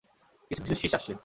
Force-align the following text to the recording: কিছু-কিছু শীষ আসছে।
কিছু-কিছু 0.51 0.75
শীষ 0.75 0.93
আসছে। 0.95 1.13